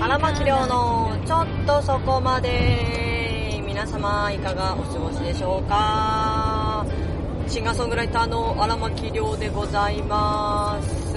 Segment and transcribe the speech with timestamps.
[0.00, 3.60] 荒牧亮のちょっとそこまで。
[3.66, 6.84] 皆様いかがお過ごしでしょうか？
[7.46, 11.14] シンガーソングライターの荒牧亮でございます。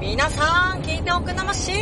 [0.00, 1.72] 皆さん聞いておくなまし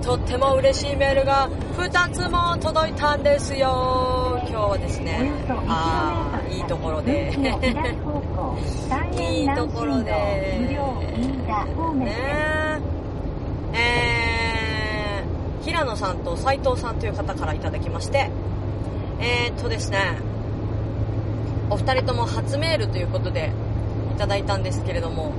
[0.00, 4.40] とっても嬉しいメールが2つも届いたんですよ。
[4.48, 5.30] 今日はですね
[5.68, 7.30] ああいいところで。
[9.18, 10.12] いいところで。
[10.12, 10.78] ね
[12.06, 12.61] え
[13.74, 18.30] えー、平野さんと斉藤さんという方からいただきまして
[19.20, 20.18] えー、っとですね
[21.70, 23.52] お二人とも初メールということで
[24.14, 25.32] いただいたんですけれども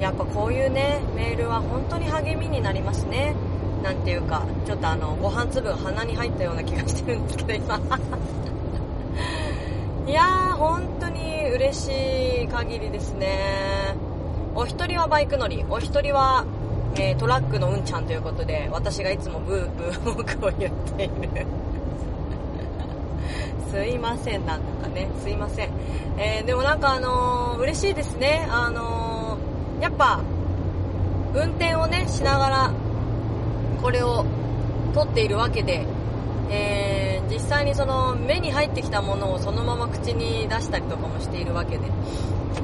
[0.00, 3.34] やっぱこういうねメールは本当に励みになりますね
[3.82, 7.80] なんていうかちょっとあのご飯粒鼻に入ったような気がしてるんですけど今。
[10.06, 11.90] いやー本当に嬉し
[12.44, 13.96] い限りですね。
[14.54, 16.44] お一人はバイク乗りお一人は、
[16.96, 21.12] えー、トラックのうんちゃんということで私がいつもブーブー文句を言っている。
[23.70, 25.08] すいませんなんとかね。
[25.22, 25.70] すいません、
[26.18, 28.46] えー、でもなんかあのー、嬉しいですね。
[28.50, 30.20] あのー、やっぱ
[31.34, 32.70] 運転をねしながら
[33.80, 34.24] これを
[34.94, 35.86] 撮っているわけで、
[36.50, 41.86] えー、実際にその目に入ってきたものをそのまま口に出したりとかもしているわけで、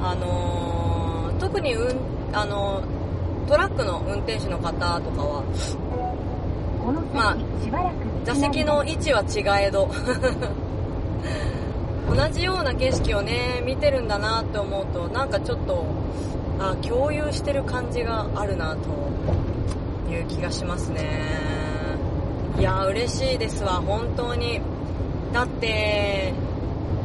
[0.01, 1.97] あの、特に、うん
[2.31, 2.83] あの、
[3.49, 5.43] トラックの運転手の方とかは、
[7.15, 7.37] まあ、
[8.23, 9.89] 座席の位置は違えど。
[12.15, 15.85] 同じような景色をね見てるんだなって思うとなんかちょっと
[16.59, 21.07] あ共有してる感じがあるなという気がしますね。
[22.59, 24.61] いや嬉しいですわ本当に。
[25.33, 26.33] だって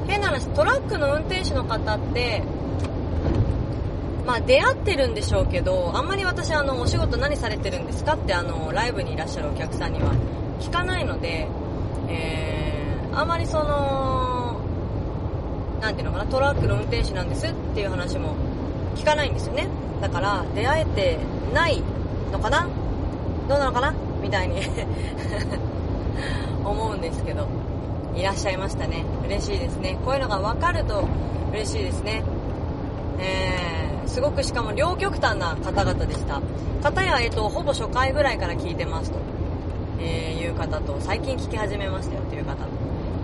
[0.06, 2.42] 変な話トラックの運転手の方って
[4.26, 10.14] まあ出会ってるんでしょうけどあんまり私あのお仕事何されてるんですかってあのライブにいらっしゃるお客さんには
[10.60, 11.46] 聞かないので、
[12.08, 14.60] えー、あんまりその
[15.80, 18.34] 何ていうのかなトラックの運転手なんですっていう話も
[18.96, 19.68] 聞かないんですよね。
[20.00, 21.18] だから出会えて
[21.52, 21.82] ない
[22.32, 22.66] のかな？
[23.48, 23.94] どうなのかな？
[24.22, 24.62] みたいに
[26.64, 27.46] 思うんですけど
[28.16, 29.04] いらっしゃいましたね。
[29.26, 29.98] 嬉しいですね。
[30.04, 31.04] こういうのが分かると
[31.52, 32.22] 嬉しいですね。
[33.18, 33.73] えー、
[34.06, 36.40] すごくしかも両極端な方々でした。
[36.82, 39.18] 方や、えっと、ほぼ初回ぐらいから聞いてますと、
[40.00, 42.66] えー、いう方と最近聞き始めましたよという方。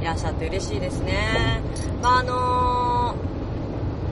[0.01, 1.61] いらっしゃって嬉しいですね。
[2.03, 3.15] まああの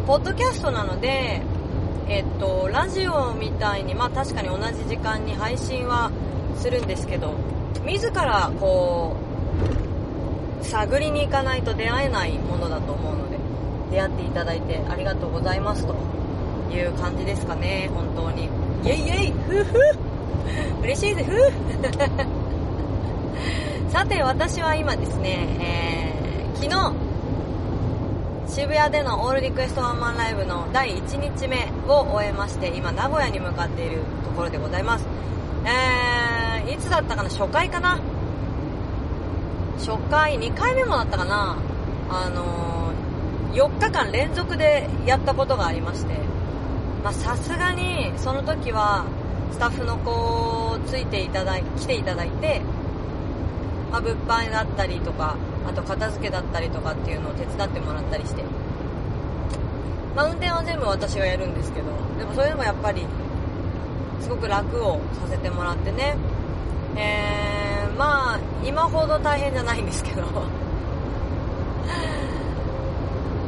[0.05, 1.43] ー、ポッドキャストなので
[2.11, 6.11] えっと、ラジオみたいに、まあ確かに同じ時間に配信は
[6.57, 7.34] するんですけど、
[7.84, 9.15] 自らこ
[10.61, 13.37] う、探りに行かないと出会えないものだと思うので、
[13.91, 15.95] 出会っていただいてありがとうございますと。
[16.71, 18.45] いう感じですかね、本当に。
[18.84, 19.75] イェイイェイふふ。
[20.83, 21.53] 嬉しいぜふ。
[23.91, 27.09] さて、私は今ですね、えー、昨日、
[28.49, 35.07] 渋谷でのオールリクエストワンマンライブの第1日目を終えまして今名古屋に向かっているところでございます。
[35.65, 38.01] えー、いつだったかな初回かな？
[39.78, 41.57] 初回2回目もだったかな？
[42.11, 46.15] あのー、4日間連続でやったことがありまして。
[47.03, 49.06] まさすがにその時は
[49.53, 52.60] スタッフの子をついていただい来ていただいて、
[53.91, 55.36] まあ、物販だったりとか
[55.66, 58.42] あと片付けだったりとかっていうのを手伝ってもらったりして、
[60.14, 61.86] まあ、運転は全部私がやるんですけど
[62.19, 63.06] でもそれでもやっぱり
[64.20, 66.16] すごく楽をさせてもらってね。
[66.97, 70.22] えー、まあ今ほど大変じゃないんですけど。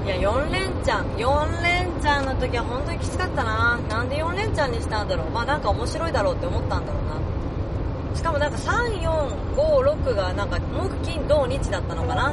[0.05, 3.79] いや4連チャン4連チャンの時は本当にきつかったな。
[3.89, 5.31] なんで4連チャンにしたんだろう。
[5.31, 8.17] まあなんか面白いだろうって思ったんだろうな。
[8.17, 12.33] しかもなんか3456がなんか木金土日だったのかな。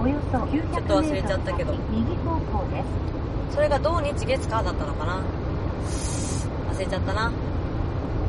[0.00, 1.74] ょっと忘れちゃったけど。
[3.54, 5.20] それが土日月火だったのかな。
[6.72, 7.32] 忘れちゃったな。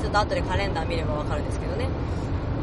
[0.01, 1.89] ちょっと後でカレンダー見ればわかるんですけどね。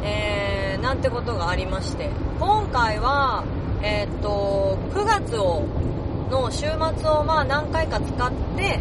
[0.02, 2.10] えー、なんてことがありまして。
[2.40, 3.44] 今回は
[3.82, 5.62] えー、っと9月を
[6.30, 6.66] の週
[6.98, 8.80] 末をまあ何回か使って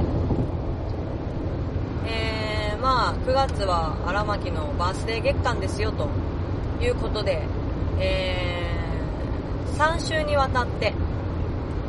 [2.07, 6.07] えーまあ、9月は荒牧のバースデー月間ですよと
[6.79, 7.41] いうことで、
[7.97, 10.93] えー、3週にわたって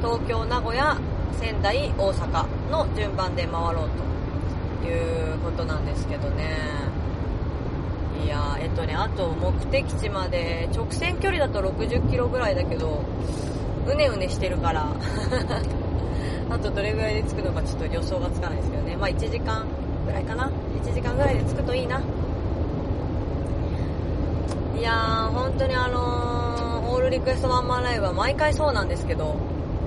[0.00, 0.98] 東京、名古屋、
[1.38, 3.90] 仙台、大阪の順番で回ろう
[4.82, 6.56] ということなんですけどね。
[8.24, 13.04] いやえっとね、あと目的地まで直線距離だと60キロぐらいだけど、
[13.86, 14.86] うねうねしてるから。
[16.48, 18.96] あとどれぐらいで着くのかちょっと予想がつかないですけどね。
[18.96, 19.64] まあ1時間
[20.06, 20.50] ぐらいかな。
[20.84, 22.00] 1時間ぐらいで着くといいな。
[24.78, 29.34] いやー本当にあのー、オールリクエストワンマンライブは毎回そうなんですけど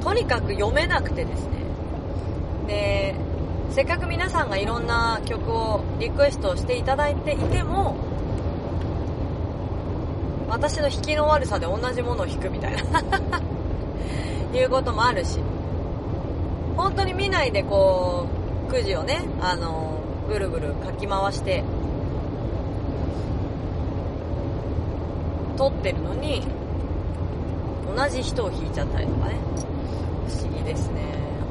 [0.02, 1.60] とにかく読めなくてですね。
[2.68, 3.16] で
[3.70, 7.96] せっかく皆さんがいろんな曲をリクエストしていただいていても
[10.50, 12.82] 私の弾きの悪さで同じものを弾くみたいな。
[14.58, 15.40] いうこともあるし。
[16.80, 18.26] 本当に見ないでこ
[18.70, 20.00] うくじをねあの
[20.30, 21.62] ぐるぐるかき回して
[25.58, 26.42] 撮ってるのに
[27.94, 29.36] 同じ人を弾いちゃったりとかね。
[30.26, 31.02] 不思議ですね。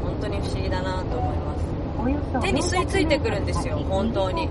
[0.03, 2.47] 本当に不思議だなと思います。
[2.47, 4.49] 手に吸い付いてくるんですよ本当に。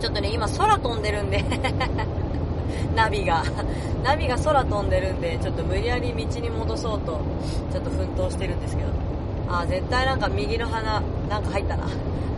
[0.00, 1.44] ちょっとね今空飛んでるんで
[2.94, 3.42] ナビが
[4.04, 7.20] ナビが空飛んでるんでちょっと無理やり道に戻そうと
[7.72, 8.88] ちょっと奮闘してるんですけど。
[9.46, 11.84] あー絶対なんか右の鼻なんか入ったな。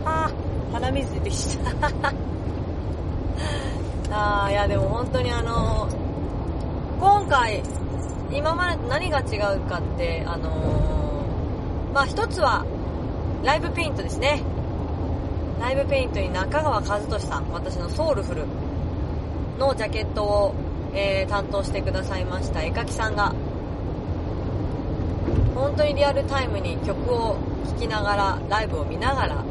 [0.05, 0.29] あ
[0.73, 1.71] 鼻水出てきた。
[4.11, 5.87] あーいやでも本当にあの
[6.99, 7.63] 今回
[8.31, 12.65] 今までと何が違うかってあのーまあ一つは
[13.43, 14.41] ライブペイントですね。
[15.59, 18.43] ライブペイントに中川和俊さん私のソウルフル。
[19.57, 20.53] のジャケットを、
[20.93, 23.33] えー担当してくださいました絵描きさんが。
[25.55, 29.43] 本当にリアルタイムに曲を聴きながらライブを見ながら、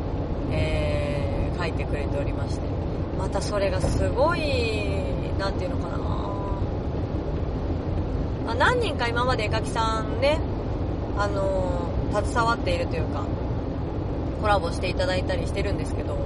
[0.51, 2.67] えー描いてくれておりまして。
[3.19, 4.41] またそれがすごい
[5.39, 6.53] なんていうのかな、ま
[8.53, 10.39] あ、何人か今まで絵描きさんね
[11.17, 13.25] あのー携わっているというか
[14.41, 16.17] コラボしていただいたりしてるんですけど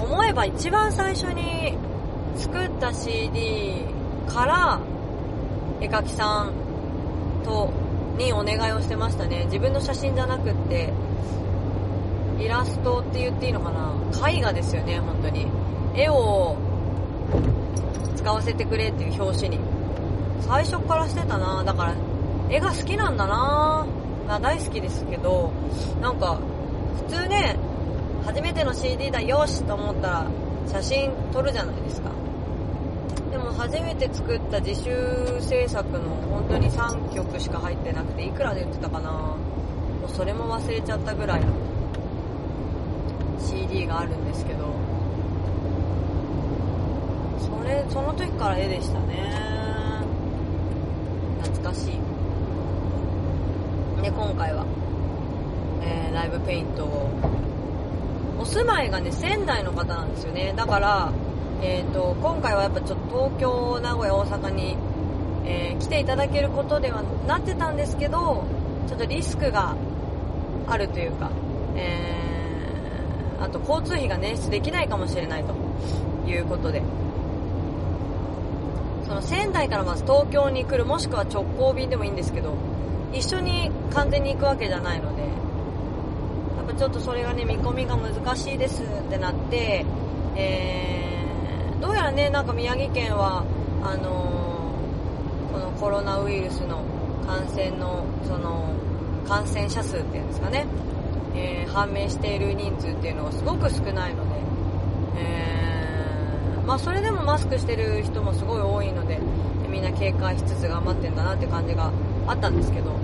[0.00, 1.76] 思えば一番最初に
[2.36, 3.84] 作った CD
[4.28, 4.80] から
[5.80, 6.52] 絵描きさん
[7.44, 7.70] と
[8.16, 9.44] にお願いをしてましたね。
[9.46, 10.92] 自分の写真じゃなくって
[12.38, 14.30] イラストって言っていいのかな？
[14.30, 15.46] 絵画ですよね本当に。
[15.94, 16.56] 絵を
[18.16, 19.60] 使わせてくれっていう表紙に。
[20.42, 21.64] 最初からしてたな。
[21.64, 21.94] だから
[22.50, 23.86] 絵が好きなんだな。
[24.26, 25.52] まあ大好きですけど
[26.00, 26.38] なんか
[27.08, 27.56] 普通ね
[28.24, 30.26] 初めての CD だよしと思ったら
[30.66, 32.10] 写真撮るじゃないですか。
[33.56, 39.10] 初めて作った自主制作の本当に3曲しか入ってなくていくらで売ってたかな。
[39.10, 39.36] も
[40.06, 41.46] うそれも忘れちゃったぐらいの
[43.40, 44.66] CD があるんですけど。
[47.38, 49.32] それその時から絵でしたね。
[51.42, 51.92] 懐かしい。
[54.02, 54.66] で今回は、
[55.82, 57.10] えーライブペイントを。
[58.38, 60.52] お住まいがね仙台の方なんですよね。
[60.56, 61.10] だから、
[61.62, 64.76] えー、と今回はやっぱちょっと東京名古屋大阪に、
[65.44, 68.44] えー来ていただけることではなってたんですけど
[68.88, 69.76] ちょっとリスクが
[70.66, 71.30] あるというか、
[71.76, 72.16] えー
[73.38, 75.54] あと交通費が捻出できないかもしれないと
[76.28, 76.82] いうことで。
[79.06, 82.54] その仙台からまず東京に来るもしくは直行便でもいいんですけど
[83.12, 85.28] 一緒に完全に行くわけじゃないのでや
[86.64, 89.86] っぱちょっとそれがね見込みが難しいですってなって、
[90.34, 90.95] えー
[91.80, 93.44] どうやらねなんか宮城県は
[93.82, 96.82] あのーこのコロナウイルスの
[97.26, 98.74] 感染のその
[99.26, 100.66] 感染者数っていうんですかね、
[101.34, 104.40] えー判明している人数っていうのがすごく少ないので、
[105.18, 109.18] えーまあ、それでもマスクしてる人もすごい多いので
[109.68, 111.92] みんな警戒しつつ頑張ってんだなって感じが
[112.26, 112.96] あったんですけど。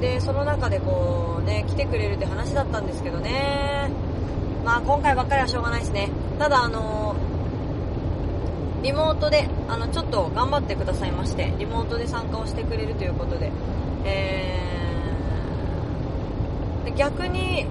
[0.00, 3.90] でその中でこうね来てくれるって話だったんですけどね。
[4.64, 6.10] まあ今回ばっかりはしょうがないですね。
[6.38, 7.14] ただあの
[8.84, 13.50] リモートであのちょっと頑張ってくださいましてリモートで参加をしてくれるということで、
[14.04, 17.66] えーで逆に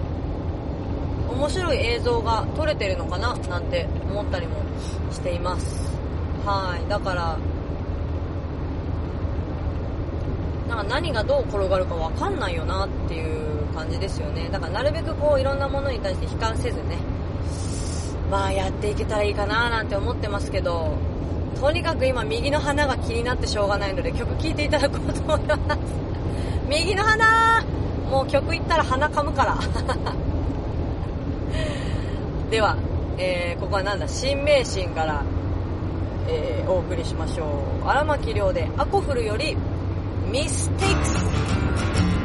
[1.29, 3.36] 面白い映像が撮れてるのかな？
[3.48, 4.55] なんて思ったりも
[5.12, 5.96] しています。
[6.43, 6.89] はい。
[6.89, 7.38] だから
[10.67, 14.50] なんか何がどう転がるか分かんないよなっていう感じですよね。
[14.51, 16.98] だからなるべくこういろんなものに対して悲観せずね
[18.32, 20.94] まあやっていけたらいいかななんて思ってますけど
[21.60, 25.60] とにかく今右の花が気になってしょうがないので曲聴いていただこうと思います。
[26.68, 27.63] 右の花
[28.10, 29.58] もう曲いったら鼻噛むから。
[32.50, 32.77] では、
[33.18, 34.08] えーここはなんだ？
[34.08, 35.24] 新名神から、
[36.27, 37.46] えーお送りしましょ
[37.84, 37.88] う。
[37.88, 39.56] 荒牧亮でアコフルより
[40.32, 42.23] ミステイクス。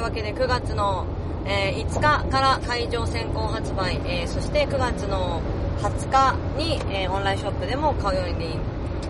[0.00, 1.06] いうわけで、9月の、
[1.46, 5.40] えー5日から会場先行発売、えーそして9月の
[5.82, 8.58] 20日に、えーオンラインショップでも買うように、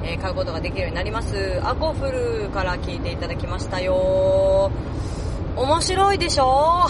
[0.03, 1.61] え買うことができるようになります。
[1.65, 4.71] アコフルから聞いていただきましたよ。
[5.57, 6.89] 面白いでしょ？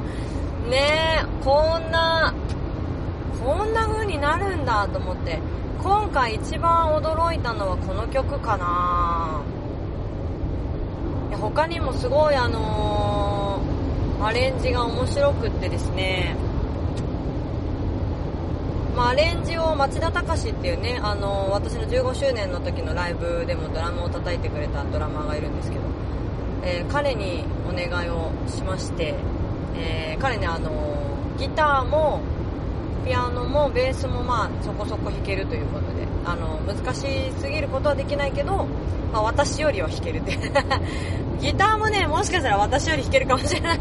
[0.70, 2.32] ねえ、こんな、
[3.44, 5.38] こんな風になるんだと思って
[5.82, 9.40] 今回一番驚いたのはこの曲かな
[11.40, 13.05] 他にもすごいあのー
[14.26, 16.34] アレンジが面白くってですね。
[18.96, 25.82] まあ、アレンジを町田隆っていうね、あの私の15周年の時のライブでもドラムを叩いてくれたドラマーがいるんですけど、
[26.64, 29.14] えー彼にお願いをしまして、
[29.76, 30.72] えー彼ね、あの
[31.38, 32.20] ギターも
[33.04, 38.66] ピアノもベースもまあそこそこ弾けるということであの難しすぎることはできないけど、
[39.12, 40.36] まあ、私よりは弾けるって。
[41.40, 41.85] ギターも
[42.16, 43.78] もしかしたら私より弾けるかもしれない。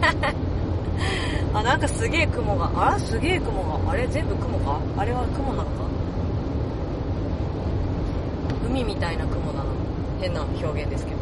[1.53, 2.69] あなんかすげえ雲が。
[2.75, 2.99] あら？
[2.99, 3.91] すげえ雲が。
[3.91, 4.05] あれ？
[4.07, 4.77] 全部雲か？
[4.97, 5.85] あれは雲なのか？
[8.67, 9.65] 海みたいな雲だな。
[10.19, 11.17] 変な表現ですけど。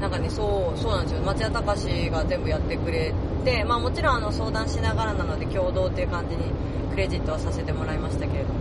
[0.00, 1.22] なんかね、そう、そうなんですよ。
[1.22, 3.12] 町田隆が全部やってくれ
[3.44, 6.44] て、まあもちろんあの相談しながらなので共同っていう感じに
[6.92, 8.60] クレジットはさせてもらいましたけれども。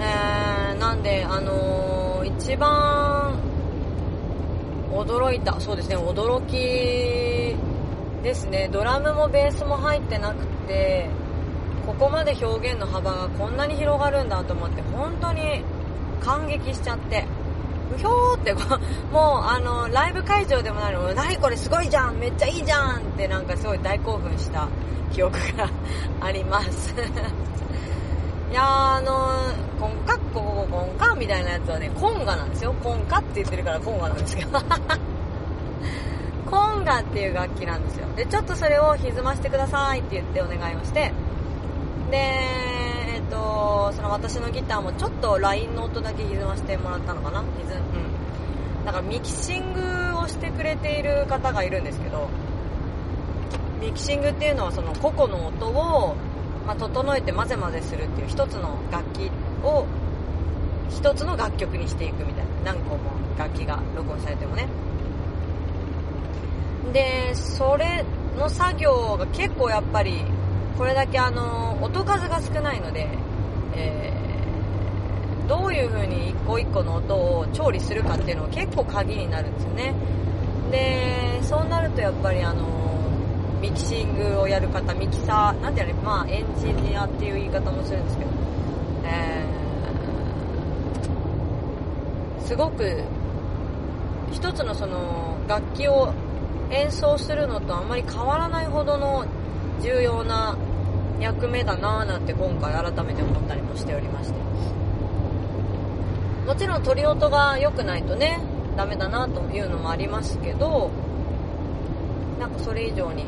[0.00, 1.99] えー、なんで、あのー
[2.40, 3.38] 一番
[4.90, 7.54] 驚いた、そうですね、驚き
[8.22, 8.70] ですね。
[8.72, 11.10] ドラムもベースも入ってなくて、
[11.86, 15.62] ここまで表現の幅がこんなに広がるんだと思って、本当に
[16.22, 17.26] 感激しちゃって。
[17.94, 18.64] うひょーって、もう
[19.46, 24.66] あの、ライブ会場でもないの、何これすごいじゃんめっちゃいいじゃんってなんかすごい大興奮した
[25.12, 25.68] 記憶が
[26.22, 26.94] あります。
[28.50, 32.74] いやあの、コンカッココココンカみたいなやつはね、コンガなんですよ。
[32.82, 34.58] コンカって言ってるからコンガなんですけど。
[36.50, 38.06] コンガっていう楽器なんですよ。
[38.16, 41.12] で、ちょっとそれを歪ましてくださいって言ってお願いをして、
[42.10, 47.44] で、えっと、その私のギターもちょっとラインの音だけ歪ましてもらったのかな？
[47.58, 47.80] 歪う
[48.82, 48.84] ん。
[48.84, 52.28] だからミキシングをしてくれている方がいるんですけど、
[53.80, 56.16] ミキシングっていうのはその個々の音を、
[56.70, 59.28] まあ、整えて混ぜ混ぜするっていう一つの楽器
[59.64, 59.86] を
[60.88, 64.68] 一つの楽曲にしていくみたいな何個も楽器が録音されてもね。
[66.92, 68.04] でそれ
[68.38, 70.22] の作業が結構やっぱり
[70.78, 73.08] これだけあの音数が少ないので、
[73.74, 74.20] えー
[75.48, 79.94] どういう風に一個一個の音を調理するかっていうのが結構鍵になるんですよね。
[80.70, 82.89] でそうなるとやっぱりあの
[83.60, 88.30] ミキシングをやる方ミキサーなんていうのまあエンジニアっていう言い方もするんですけど、
[89.04, 89.60] えー
[92.50, 93.04] すごく
[94.32, 96.12] 一つのその楽器を
[96.72, 99.24] 演奏するのとあんまり変わらないほどの
[99.80, 100.58] 重要な
[101.20, 104.40] 役目だなぁなんて今回改めて思ったりもしておりまして。
[106.44, 108.40] もちろん鳥音が良くないとね
[108.76, 110.90] ダメだなというのもありますけど
[112.40, 113.26] なんかそれ以上に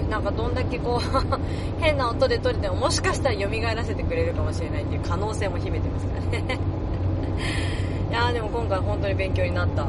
[0.00, 1.40] なんかどんだけこう
[1.80, 6.58] 変な音で撮れてももしかしたら蘇らせてくれるかもしれないっていう可能性も秘めてますからね。
[8.10, 9.86] いやーでも今回本当に勉強になった。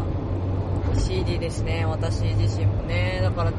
[0.98, 1.86] CD ですね。
[1.89, 3.19] 私自身もね。
[3.22, 3.51] だから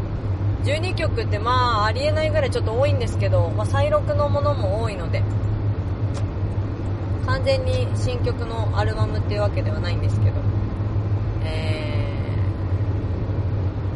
[0.65, 5.23] 12曲ってまあありえないぐらいちょっと多いんですけど、まあ、再録のものも多いので
[7.27, 10.37] 完全に新曲のアルバムっていうわけではないんですけど
[11.45, 11.99] え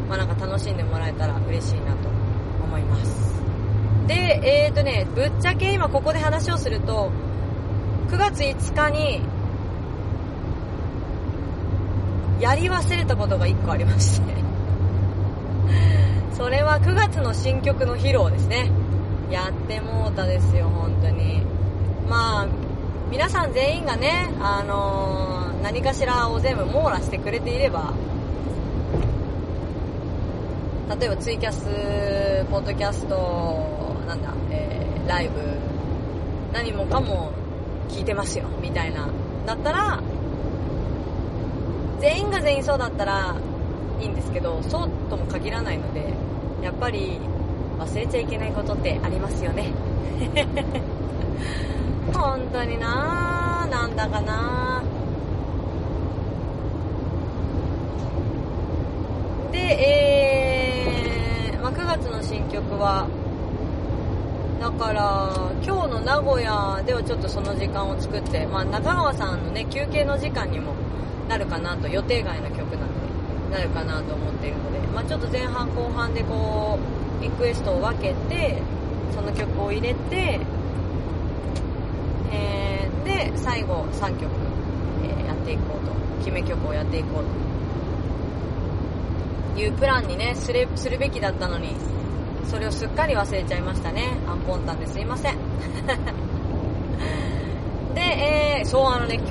[0.04, 2.17] ー、まあなんか楽しんでもらえたら嬉しいなと
[2.68, 3.42] 思います。
[4.06, 7.10] でえーとねぶっちゃけ今ここで話をすると
[8.08, 9.20] 9月5日に
[12.40, 14.34] やり忘れたことが1個ありまして。
[16.32, 18.70] それは9月の新曲の披露ですね。
[19.28, 21.42] やってもうたですよ本当に。
[22.08, 22.46] まあ
[23.10, 27.92] 皆さん全員がね、あのー何かしらを全部網羅してくれていれば
[30.88, 31.64] 例えばツイキャス
[32.50, 35.40] ポッドキャストなんだ、えーライブ。
[36.52, 37.32] 何もかも
[37.88, 39.08] 聞いてますよみたいな。
[39.46, 40.02] だったら
[42.00, 43.36] 全員が全員そうだったら
[44.00, 46.12] いいんですけどそうとも限らないので
[46.62, 47.18] やっぱり
[47.78, 49.72] 忘れちゃいけないことってありますよね。
[52.12, 54.82] 本当になぁなんだかな
[59.52, 60.17] で、えー、
[62.28, 63.08] 新曲は。
[64.60, 65.32] だから
[65.64, 70.74] 今日の名古屋ではちょっとその時間を作って、まあ、中川さんのね休憩の時間にも
[71.26, 76.78] なるかなと予定外の曲なのでなるかなと思っているので、まあ、ちょっと前半後半でこ
[77.20, 78.60] うリクエストを分けて
[79.14, 80.40] その曲を入れて、
[82.30, 84.28] えー、で最後3曲、
[85.02, 87.24] えー、やっていこうと決め曲をやっていこう
[89.54, 91.74] というプランにねすれするべきだったのに
[92.48, 94.16] それをすっかり忘れちゃいましたね。
[94.26, 95.36] アンポンタンですいません。
[97.94, 99.30] で、えー、そうあのね今日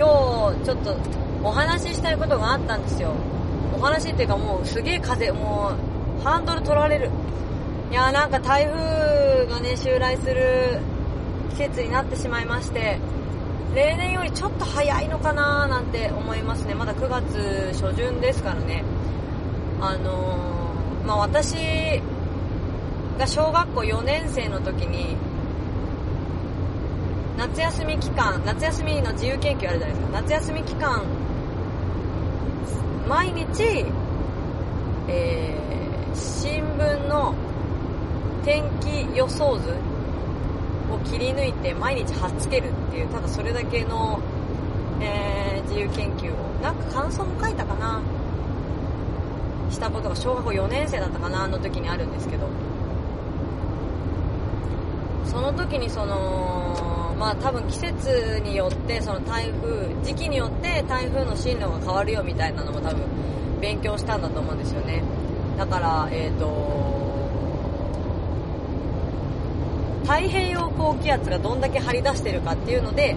[0.64, 0.96] ちょっと
[1.44, 3.14] お話ししたいことがあったんですよ。
[3.76, 5.72] お話っていうかもうすげえ風も
[6.22, 7.10] うハンドル取られる。
[7.90, 10.80] いやーなんか台風がね襲来する
[11.52, 13.00] 季節になってしまいまして
[13.74, 16.76] 例年よりちょっと早いのかなーなんて思いますね。
[16.76, 18.84] まだ9月初旬ですからね。
[19.82, 22.02] あのー、まあ私
[23.18, 25.18] が小学校4年生の時に
[27.38, 30.22] 夏休み期間夏休みの自由研究あるじゃないですか。
[30.22, 31.04] 夏休み期間
[33.08, 33.86] 毎日、
[35.08, 37.34] えー、新聞の
[38.44, 39.70] 天気予想図
[40.92, 44.20] を切り抜いて毎日貼っつけるっていうただそれだけの、
[45.02, 46.48] えー、自由研究を。
[46.62, 48.02] なんか感想も書いたかな。
[49.70, 52.48] したことが小学校4年生だったかなあの時にあるんですけど。
[55.38, 63.04] その時にそのまあ多分季節によってその台風時期によって台風の進路が変わるよみたいなのも多分
[63.62, 65.04] 勉強したんだと思うんですよね。
[65.56, 67.30] だからえっ、ー、と
[70.06, 73.16] 太平洋高気圧がどんだけ張り出してるかっていうので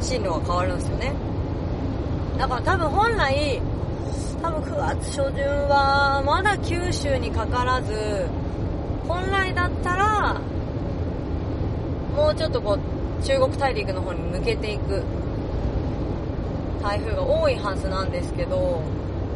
[0.00, 1.12] 進路が変わるんですよね。
[2.38, 3.60] だから多分本来
[4.40, 8.28] 多分9月初旬はまだ九州にかからず
[9.08, 10.40] 本来だったら
[12.14, 15.02] もうちょっとこう中国大陸の方に抜けていく。
[16.82, 18.82] 台風が多いはずなんですけど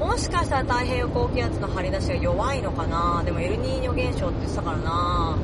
[0.00, 3.22] もしかしたら太平洋高気圧の張り出しが弱いのかな。
[3.22, 5.36] でもエルニーニョ現象って言ってたからな。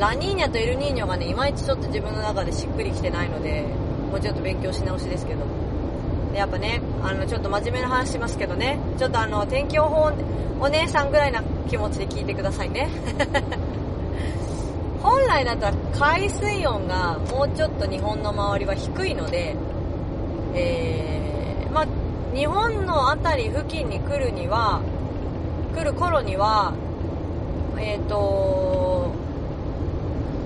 [0.00, 3.64] ラニーニャとエルニーニョがねいまいちちょっと自分の中でしっくりきてないので
[4.10, 5.44] もうちょっと勉強し直しですけど。
[6.34, 8.80] やっぱねあのちょっと真面目な話しますけどね。
[8.98, 10.10] ちょっとあの天気予報
[10.60, 12.90] お姉さんぐらいな気持ちで聞いてくださいね。
[15.06, 19.54] 本来だったら海水温がもうちょっと日本の周りは低いので、
[20.52, 21.86] えー、まあ、
[22.34, 24.82] 日本の辺り付近に来るには、
[25.76, 26.74] 来る頃には、
[27.78, 29.12] えっ、ー、と、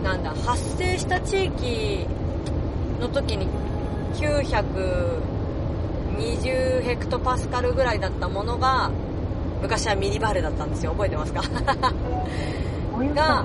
[0.05, 2.07] なんだ、発生した地域
[3.01, 3.49] の時に
[4.12, 8.90] 920ヘクトパスカルぐらいだったものが、
[9.62, 10.92] 昔はミリバールだったんですよ。
[10.92, 11.40] 覚えてますか？
[13.09, 13.45] が、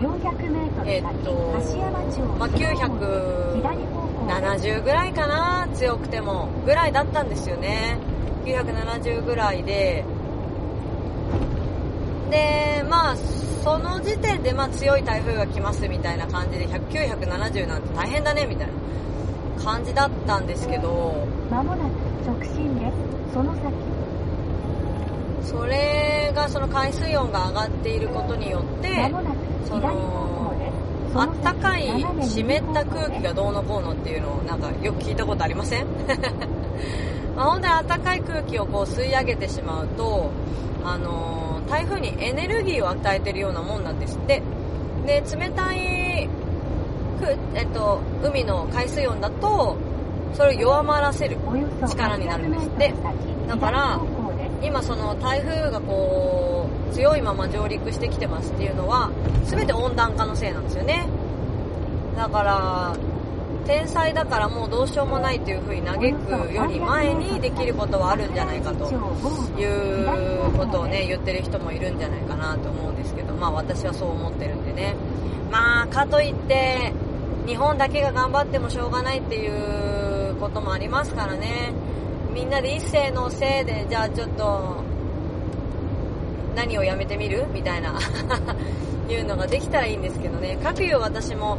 [0.86, 1.32] えっと、
[2.38, 7.98] まあ、970ぐらいかな、強くても、ぐらいだったんですよね。
[8.46, 10.04] 970ぐらいで、
[12.30, 13.16] で、まあ、
[13.64, 18.74] その時点で、まあ、強い台風が来ますみたいな感じで、970なんて大変だね、みたいな
[19.64, 21.90] 感じだったんですけど、まもなく
[22.28, 22.94] 直進です。
[23.34, 23.64] その先。
[25.44, 28.90] それがその海水温が上がっていることによって、
[29.66, 30.54] その
[31.18, 31.88] あったかい
[32.22, 35.86] 湿った空気がどうのこうのっていうのをなんかよく聞いたことありません？
[37.36, 40.30] ま あ、本当にあったかい空気をこう吸い上げてしまうと、
[40.84, 44.42] あのー、台風にエネルギーを与えてるようなもんなんですって。
[45.06, 46.28] で冷たい
[47.56, 49.78] えっと、海の海水温だと
[50.34, 51.38] それを弱まらせる
[51.88, 52.94] 力になるんですって。
[53.48, 54.00] だから
[54.62, 59.12] 今その台風がこう強いまま上陸してきてますっていうのは
[59.46, 61.08] 全て温暖化のせいなんですよね。
[62.16, 62.96] だから
[63.66, 68.86] 天才だからもうどうしようもないというふうに嘆くより前にできることはあるんじゃないかと
[69.60, 74.96] いうことをね言ってる人もいるんじゃないかなと思うんですけどまあ私はそう思ってるんでね。
[75.52, 76.94] まあかといって
[77.48, 81.74] 日本だけが頑張ってもしょうがないっていうこともありますからね。
[82.36, 84.84] みんなで一斉のせいでじゃあちょっと
[86.54, 87.46] 何をやめてみる？
[87.54, 87.98] みたいな
[89.10, 90.58] いうのができたらいいんですけどね。
[90.58, 91.58] かくいう私も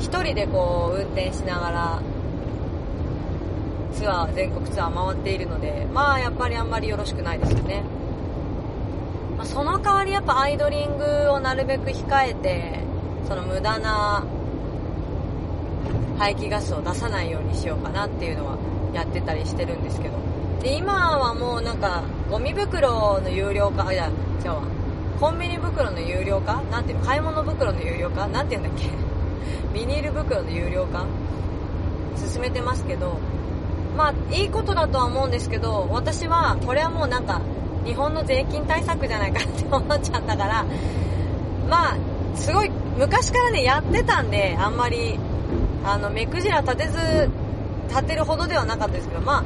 [0.00, 2.02] 1人でこう運転しながら
[3.92, 7.82] ツアー全国ツアー回っているのでまあやっぱりあんまりよろしくないですよね、
[9.38, 12.80] まあ、その代わりやっぱアイドリングをなるべく控えて
[13.28, 14.24] その無駄な
[16.18, 18.58] 排気ガスを出さないようにしようかなっていうのは
[18.96, 20.14] やってたりしてるんですけど。
[20.62, 24.10] で今はもうなんかゴミ袋の有料化いや
[24.44, 24.62] 違うわ。
[25.20, 26.60] コンビニ袋の有料化？
[26.70, 27.04] なんていうの？
[27.06, 28.26] 買い物袋の有料化？
[28.28, 28.88] なんていうんだっけ？
[29.72, 31.04] ビニール袋の有料化？
[32.16, 33.18] 進めてますけど。
[33.96, 37.40] まあいいことだとは思うんですけど私はこれはもうなんか
[37.86, 40.66] 日本の税金対策じゃないかって思っちゃったから
[41.70, 41.96] まあ
[42.34, 45.18] すごい昔からねやってたんであんまり
[45.82, 47.30] あの目くじら立てず
[47.88, 49.44] 立てるほどではなかったですけどまあ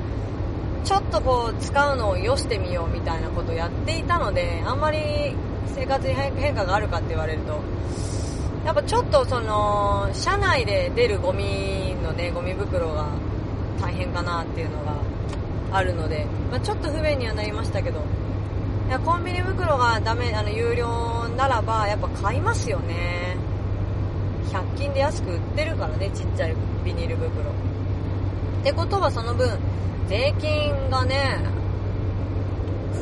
[0.84, 4.98] ちょっとこう使うのをよしてみようみたいなことをやっていたのであんまり
[5.74, 7.60] 生活に変化があるかって言われると
[8.64, 13.08] やっぱちょっとその車内で出るゴミのねゴミ袋が
[13.80, 14.96] 大変かなっていうのが
[15.72, 18.02] あるので、まあ、ちょっと不便にはなりましたけど
[18.88, 23.36] いやコンビニ袋がダメあの有料ならばやっぱ買いますよね。
[24.50, 27.69] 100均で安く売ってるからねちっちゃいビニール袋。
[28.60, 29.58] ってことはその分
[30.08, 31.38] 税金がね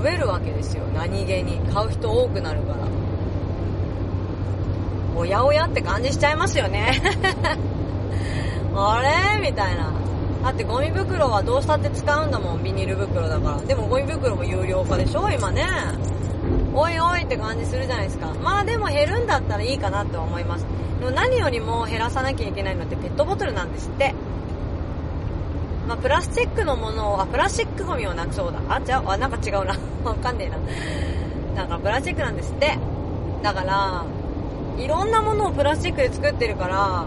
[0.00, 0.84] 増えるわけですよ。
[0.94, 1.58] 何気に。
[1.72, 2.78] 買う人多くなるから。
[5.16, 7.02] おやおやって感じしちゃいますよね。
[8.76, 9.02] あ
[9.40, 9.40] れ？
[9.40, 9.92] みたいな。
[10.44, 12.62] だってゴミ袋はどうしたって使うんだもん。
[12.62, 13.60] ビニール袋だから。
[13.62, 15.28] でもゴミ袋も有料化でしょ？
[15.30, 15.66] 今ね。
[16.72, 18.28] おいおいって感じするじゃないですか。
[18.40, 20.66] まあでも減るんだったらいいかなとは思います。
[21.00, 24.14] でも何よりも減らさなきゃいけないのってペットボトルなんですって。
[25.88, 28.60] まあ、プラスチックのものを、あ、プラスチックゴミをなくそうだ。
[28.68, 29.74] あ、じゃあ、なんか違うな。
[30.04, 31.62] わかんねえな。
[31.62, 32.78] なんかプラスチックなんですって。
[33.42, 34.04] だから、
[34.76, 37.06] いろんなものをプラスチックで作ってるから、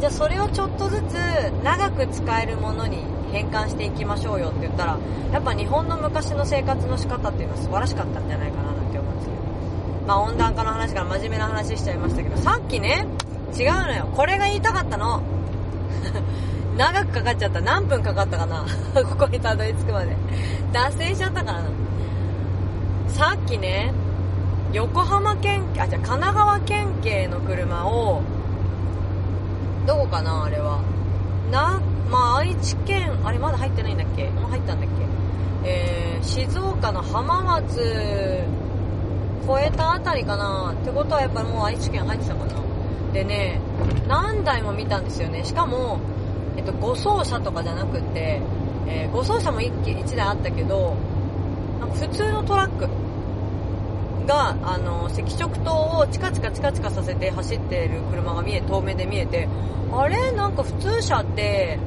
[0.00, 1.14] じゃあそれをちょっとずつ
[1.62, 2.98] 長く使えるものに
[3.30, 4.98] 変換していきましょうよって言ったら、
[5.32, 9.38] やっぱ日本の昔の生活の仕方っていうのは素晴らしかったんじゃないかななんて思うんですけど。
[10.08, 13.06] まあ温暖化の話から真面目な話しちゃいましたけど、さっきね、
[13.56, 14.08] 違うのよ。
[14.16, 15.22] これが言いたかったの。
[16.76, 17.60] 長くかかっちゃった。
[17.60, 18.64] 何分かかったかな？
[19.04, 20.16] ここにたどり着くまで。
[20.72, 21.68] 脱線しちゃったからな。
[23.08, 23.92] さっきね、
[24.72, 28.22] 横浜県、あ、じゃ神奈川県警の車を、
[29.86, 30.78] どこかなあれは。
[31.52, 34.24] な、まあ、愛知県、あれまだ入ってないんだっけ？
[34.30, 34.88] もう入ったんだっ
[35.62, 35.68] け？
[35.70, 42.52] えー、静岡の浜松、越えたあたりかなってことはやっぱりもう愛知県入ってたかな
[43.12, 43.60] でね、
[44.08, 45.44] 何台も見たんですよね。
[45.44, 45.98] しかも、
[46.56, 48.40] えっと、護送車とかじゃなくて、
[48.86, 50.94] えー、護送車も 1, 1台あったけど、
[51.80, 52.88] なんか普通のトラック
[54.26, 59.48] が、あの、赤色灯をチカチカチカチカさせて走ってる車が見え、遠目で見えて、
[59.92, 60.32] あれ？
[60.32, 61.78] なんか普通車って、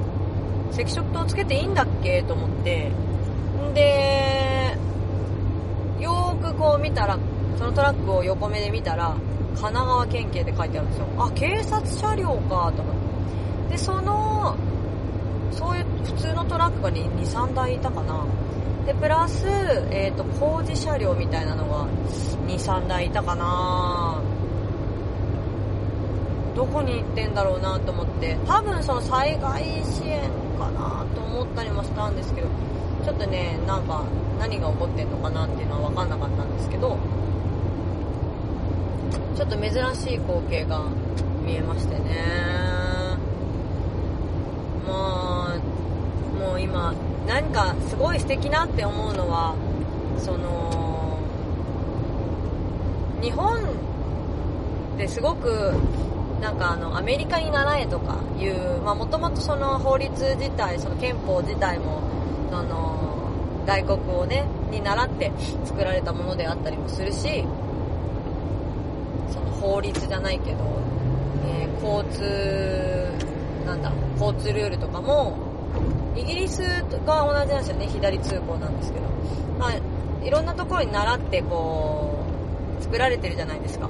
[0.74, 2.24] 赤色灯つけていいんだっけ？
[2.24, 2.92] と思って、
[3.72, 4.78] んで、
[6.00, 7.18] よーくこう見たら、
[7.58, 9.16] そのトラックを横目で見たら、
[9.56, 11.08] 神奈川県警って書いてあるんですよ。
[11.18, 12.97] あ、警察車両か、と思っ。
[13.70, 14.56] でその
[15.52, 18.26] そういう普通のトラックが23台いたかな。
[18.86, 19.46] でプラス、
[19.92, 21.88] えーと、工事車両みたいなのが
[22.48, 24.22] 23台いたかな。
[26.56, 28.38] どこに行ってんだろうなと思って。
[28.48, 30.22] 多分その災害支援
[30.58, 32.48] かなと思ったりもしたんですけど
[33.06, 34.04] ちょっとねなんか
[34.40, 36.98] 何が起こってんのかなっていうのは分かんなかったんですけど
[39.36, 40.86] ちょっと珍しい光景が
[41.46, 42.87] 見えましてね。
[44.88, 45.48] も
[46.36, 46.94] うもう今
[47.28, 49.56] 何かすごい素敵なって思うのは
[50.18, 51.20] その
[53.22, 53.62] 日本
[54.98, 55.74] ですごく
[56.42, 62.02] なんかあのアメリカに習えとかいうもともとその法律自体その憲法自体も
[62.50, 63.32] その
[63.66, 65.32] 外国をねに習って
[65.66, 67.44] 作られたものであったりもするし
[69.34, 70.58] その法律じゃないけど、
[71.46, 72.97] えー、交通
[73.68, 75.38] なんだ交通ルールとかも
[76.16, 76.62] イギリス
[77.06, 79.06] が同じなんですよね左通行なんですけど、
[79.60, 82.26] まあ、いろんなところに習ってこ
[82.80, 83.90] う作られてるじゃないですか。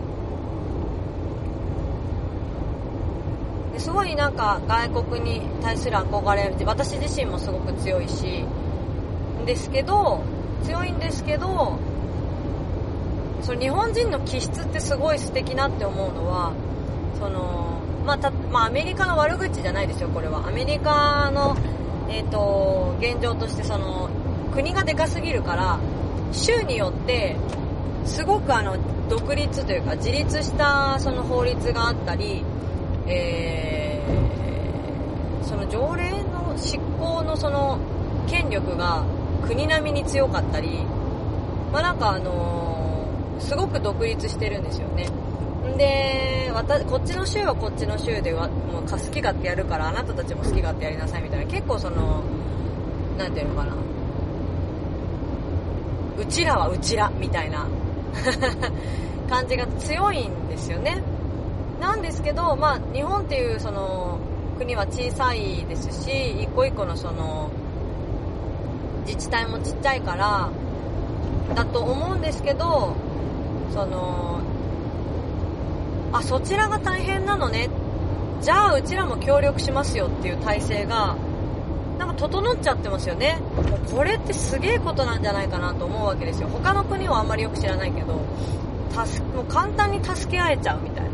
[3.78, 8.44] すごいなんか外国に対する憧れって私自身もすごく強いし
[9.46, 10.24] ですけど
[10.64, 11.78] 強いんですけど
[13.44, 16.54] その日本人の気質ってすごい素敵なって思うのは
[17.20, 17.68] その
[18.08, 18.18] まあ、
[18.52, 20.48] まあ、アメリカの悪口じゃないですよ、これは。
[20.48, 21.58] アメリカの、
[22.10, 24.10] えっ、ー、と、現状として、その、
[24.54, 25.80] 国がでかすぎるから、
[26.32, 27.36] 州によって、
[28.06, 28.78] すごくあの、
[29.10, 32.44] 独立というか、自立したその法律があったり、
[33.06, 37.80] えー、その条例の執行のその、
[38.28, 39.04] 権力が
[39.46, 40.86] 国並みに強かったり、
[41.72, 45.08] まあ、なんかあのー、すごく独立してるんですよね。
[45.78, 52.24] で、私、こっちの州はこっちの州では、もう好き勝手やるから、あなたたちも好き勝手やりなさいみたいな、結構その、
[53.18, 53.74] なんていうのかな。
[56.20, 57.68] うちらはうちら、みたいな
[59.30, 61.02] 感じが強いんですよね。
[61.80, 64.18] なんですけど、まあ、日本っていうその
[64.58, 67.50] 国は小さいですし一個一個のその
[69.06, 70.50] 自治体もちっちゃいから
[71.56, 72.96] だと思うんですけど
[73.72, 74.42] その
[76.18, 77.70] あそちらが大変なのね。
[78.42, 81.16] じゃあうちらも協力しますよっていう体制が
[81.98, 83.40] なんか整っちゃってますよね。
[83.56, 86.48] もうこれってすげえことなんじゃないかなと思うわけですよ。
[86.48, 88.20] 他の国はあんまりよく知らないけど
[89.06, 91.10] 助もう簡単に助け合えちゃうみたいな。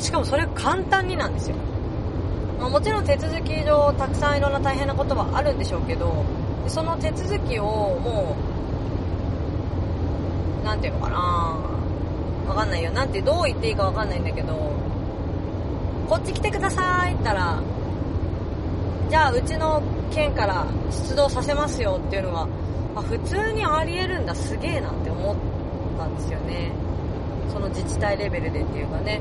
[0.00, 1.56] しかもそれ簡単になんですよ、
[2.58, 6.24] まあ、もちろん手続き上たくさんいろんな大変なことはあるんでしょうけど
[6.66, 8.36] その手続きをも
[10.60, 11.81] うなんていうのかな。
[12.46, 14.52] わかんないよなんてどう言っていいかわかんないんだけど
[16.08, 17.62] こっち来てくださいって言ったら
[19.08, 22.48] じゃあうちの県から出動させますよっていうのは
[22.94, 25.36] あ普通にありえるんだすげえなって思っ
[25.98, 26.72] たんですよね。
[27.52, 29.20] その自治体レベルでっていうかね。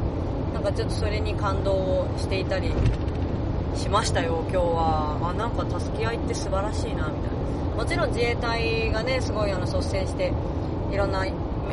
[0.54, 2.72] なんかちょっとそれに感動をしていたり
[3.76, 5.30] しましたよ今日は。
[5.30, 7.76] あなんか助け合いって素晴らしいなみたいな。
[7.78, 10.34] もちろん自衛隊がねすごいあの率先して
[10.92, 11.26] いろんな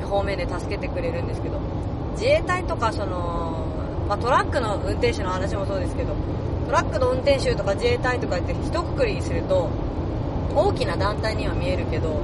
[0.07, 1.59] 方面で助けてくれるんですけど
[2.13, 3.67] 自衛隊とかその、
[4.09, 6.15] まあ、トラックの運転手の話もそうですけど
[6.67, 9.71] トラックの運転手とか自衛隊とかって一括りにすると
[10.55, 12.21] 大きな団体には見えるけど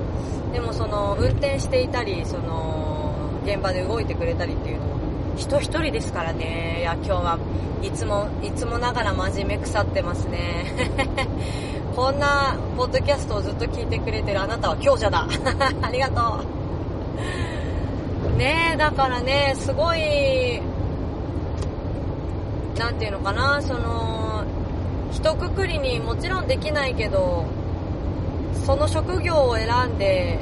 [0.52, 4.94] でもその運転していたりその現場で動いてくれたりっていうのは
[5.36, 6.78] 人一人ですからね。
[6.80, 7.38] いや今日は
[7.82, 10.64] いつもいつもながら真面目腐ってますね。
[11.94, 15.26] こんなポッドキャストをずっと聞いてくれてるあなたは強者だ。
[15.82, 16.53] ありがとう。
[18.36, 20.60] ねえだからねすごい
[22.78, 24.44] なんていうのかなその
[25.12, 27.46] 一括りにもちろんできないけど
[28.66, 30.38] その職業を選んで、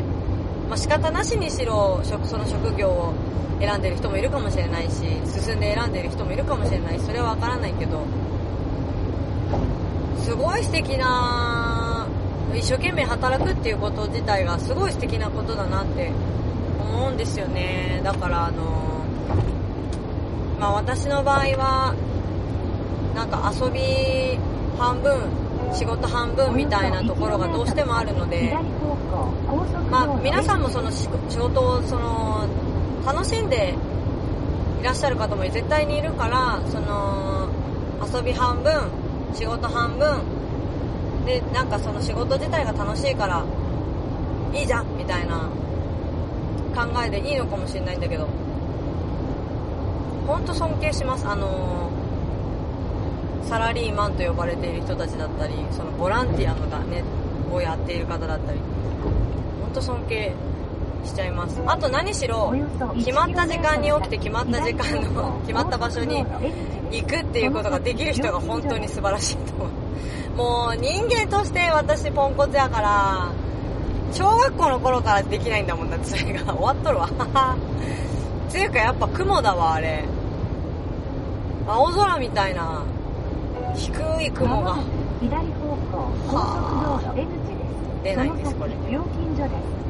[0.69, 3.15] まあ、仕方なしにしろその職業を
[3.61, 6.99] 選んでる人もいるかもしれないし進んで選んでる人もいるかもしれない。
[6.99, 8.05] しそれは分からないけど
[10.23, 12.07] すごい素敵な
[12.55, 16.11] 一生懸命働くっていうこと自体がすごい素敵なことだなって
[16.93, 18.01] 思うんですよね。
[18.05, 19.05] だからあの
[20.61, 21.95] まあ私の場合は
[23.15, 24.39] なんか遊び
[24.79, 25.17] 半分
[25.73, 28.57] 仕事半分みたいなところがどうしてもあるので
[29.91, 32.47] まあ皆さんもその仕事をその
[33.05, 33.75] 楽しんで
[34.81, 37.49] いらっしゃる方も絶対にいるからその
[38.15, 38.91] 遊び半分
[39.35, 40.21] 仕事半分
[41.25, 43.45] でなんかその仕事自体が楽しいから
[44.53, 45.49] いいじゃんみたいな
[46.73, 48.27] 考えでいいのかもしれないんだけど。
[50.27, 51.27] 本当尊敬します。
[51.27, 51.91] あの
[53.45, 57.03] サラリーマンと呼ばれている人たちだったりそのボランティアのだ、ね、
[57.53, 58.59] をやっている方だったり。
[59.61, 60.33] 本当尊敬
[61.05, 61.61] しちゃいます。
[61.67, 62.53] あと何しろ
[62.97, 66.25] 決まった時間に起きて決まった時間の 決まった場所に
[66.91, 69.69] 行くっていうことができる人が本当に素晴らしいと思う。
[70.37, 73.33] もう人間として私ポンコツやから
[74.13, 76.55] 小学校の頃からできないんだもんだってそれが。
[76.55, 77.09] 終わっとるわ。
[78.49, 80.05] つうかやっぱ雲だわあれ。
[81.67, 82.83] 青空みたいな。
[83.75, 83.91] 低
[84.23, 84.77] い雲が。
[85.21, 86.51] 左方向高速
[86.85, 88.05] 道路出口です。
[88.05, 88.71] 出ないんですこれ。
[88.91, 89.83] 料金所です。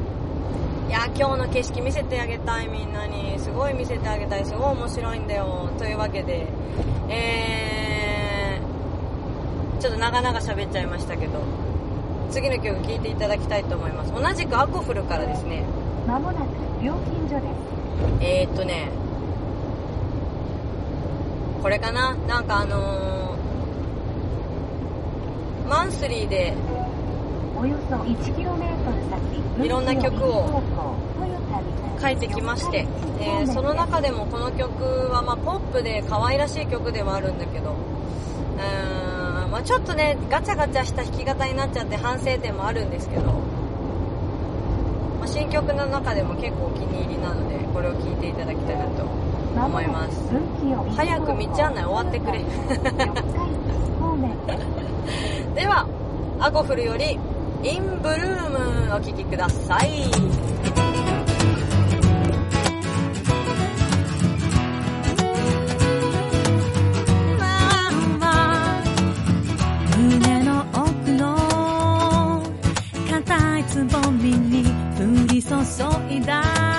[0.87, 3.37] いや今日の景色見せてあげたいみんなに。
[3.39, 4.45] すごい見せてあげたい。
[4.45, 5.69] すごい面白いんだよ。
[5.77, 6.47] というわけで。
[7.09, 11.39] えー、ちょっと長々喋っちゃいましたけど
[12.29, 14.13] 次の曲聴いていただきたいと思います。
[14.13, 15.63] 同じくアコフルからですね。
[16.07, 16.47] まもなく
[16.83, 17.45] 料金所です。
[18.21, 18.89] えー、っとね。
[21.61, 22.15] これかな？
[22.27, 26.53] なんかあのー、マンスリーで
[27.57, 28.57] およそ 1km
[29.09, 30.61] 先いろんな曲を
[32.01, 32.85] 書いてきまして、
[33.21, 39.12] えー、その中でもこの曲は、まあ、ポップで可愛らしい曲ではあるんだけどうーん、
[39.53, 43.33] まあ、ちょっとねガチャガチャした弾き語りになっちゃって反省点もあるんですけど、ま
[45.25, 50.19] あ、新曲の中でも結構お気に入りなのでこれを聴いていただきたいなと思います。
[50.95, 51.33] 早く道
[51.65, 52.39] 案内終わってくれ。
[55.53, 55.85] では
[56.39, 57.19] アゴフルより
[57.63, 58.57] インブルーム
[58.95, 61.12] お聴きください
[76.13, 76.72] idade.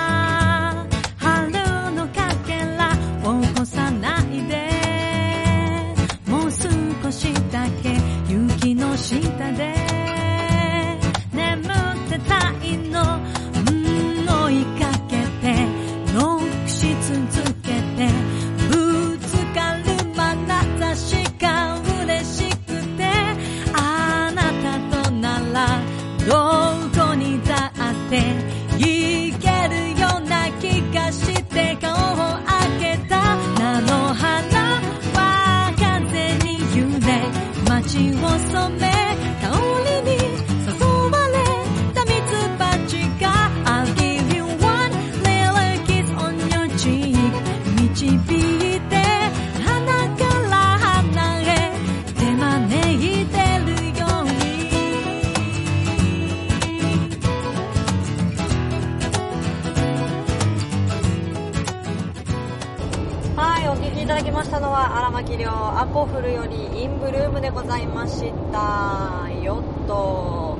[67.15, 69.29] ルームでございました。
[69.41, 70.57] よっと。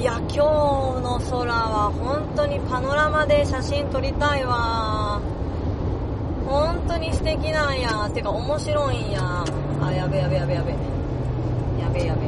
[0.00, 5.20] いや、今日の空は本当にパノラマで写真撮りたいわ。
[6.46, 8.08] 本当に素敵なんや。
[8.14, 9.44] てか面白いんや。
[9.82, 10.70] あ、やべやべやべやべ。
[10.70, 10.76] や
[11.92, 12.20] べやべ。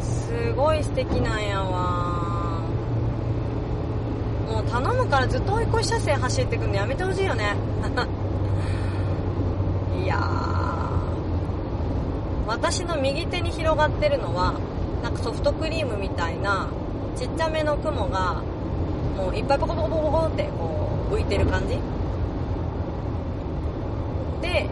[0.00, 2.62] すごい素敵なんやわ。
[4.48, 7.56] もう頼むからずっと追い越し車線走ってくるのやめてほしいよね
[10.00, 10.53] いやー
[12.46, 14.54] 私の右手に広がってるのは
[15.02, 16.68] なんかソフトクリームみたいな
[17.16, 18.42] ちっちゃめの雲が
[19.16, 21.78] もういっぱいポコポコポコってこう浮いてる感じ。
[24.42, 24.68] で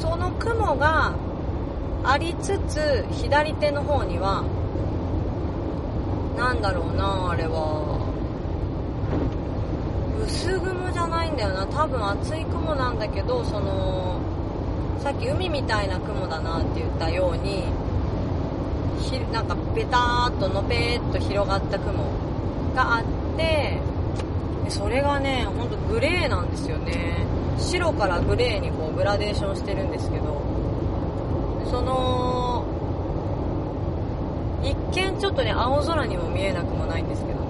[0.00, 1.14] その雲が
[2.04, 4.42] ありつつ左手の方には
[6.36, 8.00] なんだろうなあれは。
[10.24, 11.66] 薄雲じゃないんだよな。
[11.66, 14.21] 多分厚い雲なんだけどその
[15.02, 17.64] さっき海みたいな雲だなって言ったように
[19.00, 22.04] ひなんかベターっとのぺーっと広がった雲
[22.74, 23.04] があっ
[23.36, 23.80] て
[24.64, 27.26] でそれがねほんとグレーなんですよね。
[27.58, 30.40] 白からグレーにこうグラデーションしてるんですけど
[31.70, 32.64] その
[34.62, 37.46] 一見ちょっとね青空にも見えなくもないんですけどね。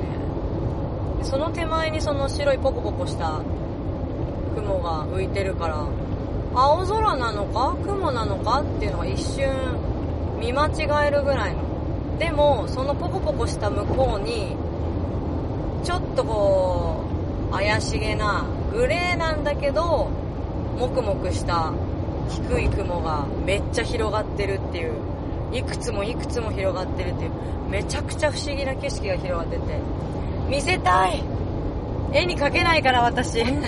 [1.22, 3.42] その手前にその白いポコポコした
[4.54, 5.86] 雲が浮いてるから
[6.54, 9.48] 青空なのか雲なのかっていうのが一瞬
[10.38, 12.18] 見間違えるぐらいの。
[12.18, 14.54] でもそのポコポコした向こうに
[15.82, 17.04] ちょっとこ
[17.50, 20.08] う怪しげなグレーなんだけど
[20.78, 21.72] もくもくした
[22.28, 24.92] 低い雲がめっちゃ広がってるっていう。
[25.52, 27.30] いくつもいくつも広がってるっていう。
[27.70, 29.62] めちゃくちゃ不思議な景色が広がってて。
[30.48, 31.22] 見せたい
[32.12, 33.40] 絵に描けないから私。
[33.42, 33.62] およそ 1km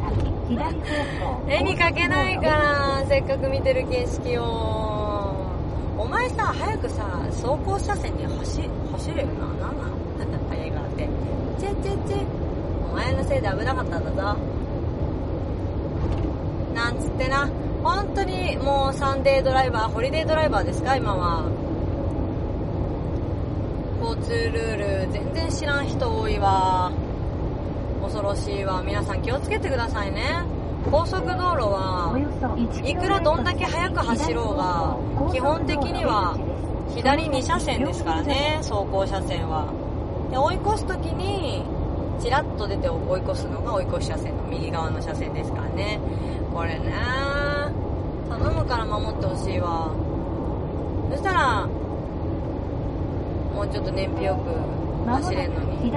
[0.00, 0.64] 先左
[1.20, 4.44] 方向絵に描けないからせっかく見てる景色を。
[5.98, 8.62] お前さ早くさ走行車線に走
[8.92, 9.46] 走れるな。
[9.46, 9.92] なんなん？
[10.48, 11.08] 早いからって。
[11.58, 12.24] チェチェチェ。
[12.90, 14.38] お前のせいで危なかったんだぞ。
[16.74, 17.48] なんつってな。
[17.82, 20.96] 本当にもうサンデードライバーホリデードライバーですか？
[20.96, 21.44] 今は。
[24.00, 26.90] 交通ルール全然知らん人多いわ
[28.02, 28.82] 恐ろしいわ。
[28.84, 30.42] 皆さん気をつけてくださいね。
[30.90, 34.96] 高速道路おはよそ 1km いくらどんだけ速く走ろうが
[35.32, 36.38] 基本的には
[36.94, 39.66] 左2車線ですからね走行車線は。
[40.30, 41.64] で追い越す時に
[42.20, 46.00] チラッと出て追い越すのが追い越し車線の右側の車線ですからね。
[46.54, 46.92] これね
[48.30, 49.90] 頼むから守ってほしいわ。
[51.10, 51.66] そしたら
[53.54, 55.90] もうちょっと燃費よく走れんのに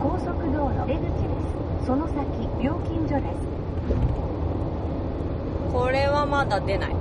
[0.00, 1.08] 高速道路出口で
[1.80, 1.86] す。
[1.86, 2.16] その先
[2.62, 3.38] 料金所です。
[5.72, 6.94] これはまだ出ない。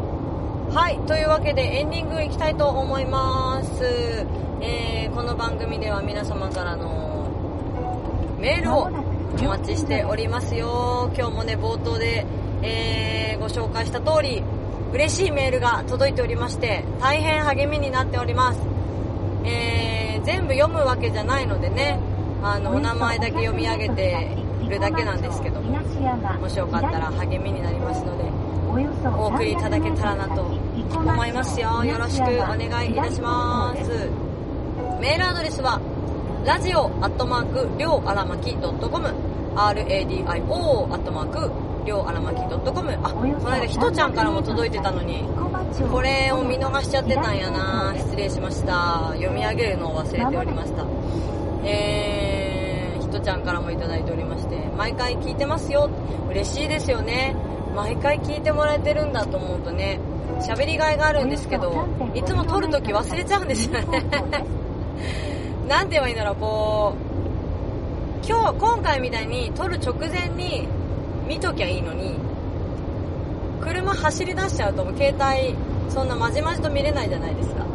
[0.73, 3.83] はいというわけでエンディングいきたいと思います、
[4.61, 7.27] えーこの番組では皆様からの
[8.39, 11.11] メールをお待ちしておりますよ。
[11.17, 12.25] 今日もね冒頭で、
[12.61, 14.43] えーご紹介した通り
[14.93, 18.59] 嬉しいメールが届いておりまして大変励みになっております、
[19.45, 21.99] えー全部読むわけじゃないのでね
[22.43, 24.37] あのお名前だけ読み上げて
[24.69, 28.25] るだけなんですけどもしよかったら励みになりますので
[29.17, 31.83] お送りいただけたらなと思いますよ。
[31.83, 32.25] よろしくお
[32.55, 34.09] 願いいたします。
[35.01, 35.79] メールアドレスは
[36.45, 38.79] ラジオアットマークりょうあらまき .com
[39.55, 41.51] RADIO アットマーク
[41.85, 45.23] りょうあらまき .com あこの間ひとちゃんからも届いてたのに
[45.91, 47.93] これを見逃しちゃってたんやな。
[47.97, 49.09] 失礼しました。
[49.15, 50.85] 読み上げるのを忘れておりました。
[51.67, 55.89] えー、ひとちゃんからもいただいておりまして毎回聞いてますよ。
[56.29, 57.35] 嬉しいですよね。
[57.75, 59.99] 毎回聞いてもらえてるんだと思うとね
[60.39, 64.03] 喋りがいがあるんですけどいつも撮るとき忘れちゃうんですよね。
[65.67, 66.93] なんて言えばいいんだろうこ
[68.23, 70.67] う今日今回みたいに撮る直前に
[71.27, 72.15] 見ときゃいいのに
[73.61, 75.55] 車走り出しちゃうともう携帯
[75.89, 77.65] そんなまじまじと見れないじゃないですか。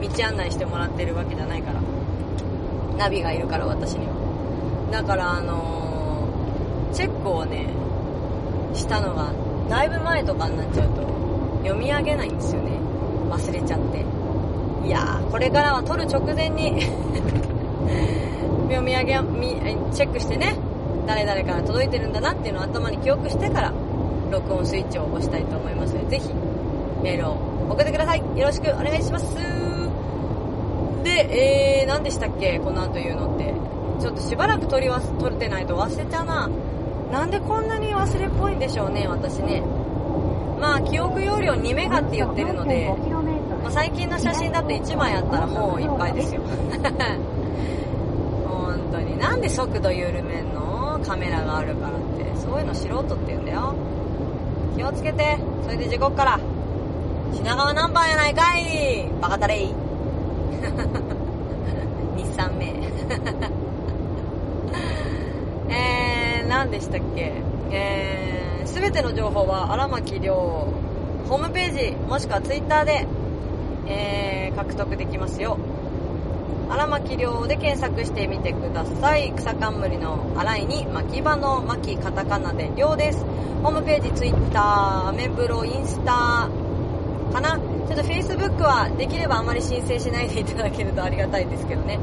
[0.00, 1.93] 道案内してもらってるわけじゃないから。
[2.98, 4.06] ナビがいるから私に。
[4.06, 7.66] はだからあのーチェックをね
[8.72, 9.32] したのが
[9.68, 11.02] だいぶ前とかになっちゃうと
[11.64, 12.78] 読み上げないんですよね。
[13.28, 14.04] 忘れちゃって。
[14.86, 16.82] いやーこれからは撮る直前に
[18.68, 19.14] 読み上げ
[19.94, 20.56] チェックしてね
[21.06, 23.72] 誰々から届いてるんだなっていうのを頭に記憶してから
[24.30, 26.30] 録音スイッチを押したいと思いますのでぜひ
[27.02, 27.36] メールを
[27.70, 28.18] 送ってください。
[28.18, 29.73] よろしくお願いします。
[31.04, 32.58] で、えー、何でしたっけ？
[32.58, 33.54] この後言うのって。
[34.00, 36.50] ちょっとしばらく撮りわ撮れてないと忘れちゃうな。
[37.12, 39.62] なんでこんなに忘れっぽいんでしょうね私ね。
[40.60, 42.92] まあ記憶容量2メガって言ってるので、
[43.62, 46.40] まあ、最近の写真だと1枚あったらもういっぱいですよ。
[48.48, 49.16] 本当に。
[49.18, 50.98] なんで速度緩めんの？
[51.06, 52.24] カメラがあるからって。
[52.40, 53.74] そういうの素人って言うんだよ。
[54.76, 55.38] 気をつけて。
[55.62, 56.40] それで事故っから。
[57.32, 59.08] 品川ナンバーやないかい。
[59.20, 59.74] バカタレイ。
[62.16, 62.74] 日産名。
[65.68, 67.32] えー、何でしたっけ？
[67.70, 70.34] えー、すべての情報は荒牧亮
[71.28, 73.06] ホームページもしくはツイッターで、
[73.86, 75.58] えー、獲得できますよ。
[76.70, 79.32] 荒牧亮で検索してみてください。
[79.36, 83.24] 草冠の荒いに牧場の牧カタカナで亮です。
[83.62, 86.48] ホームページツイッターアメブロインスタ
[87.32, 87.58] かな？
[87.86, 91.98] ちょっと Facebook はできればあまり申請しないでいただけるとありがたいですけどね。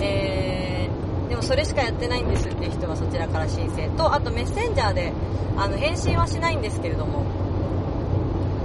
[0.00, 5.12] えー、でもそれしかやってないんですっていう人はそちらから申請とあとメッセンジャーで
[5.56, 7.24] あの返信はしないんですけれども。